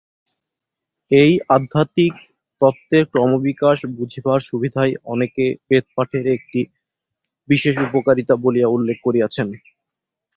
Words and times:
এই 1.11 1.33
আধ্যাত্মিক 1.49 2.13
তত্ত্বের 2.61 3.03
ক্রমবিকাশ 3.11 3.77
বুঝিবার 3.91 4.39
সুবিধাই 4.49 4.91
অনেকে 5.05 5.45
বেদপাঠের 5.67 6.25
একটি 6.27 6.59
বিশেষ 7.49 7.75
উপকারিতা 7.87 8.33
বলিয়া 8.37 8.67
উল্লেখ 8.67 8.97
করিয়াছেন। 9.03 9.47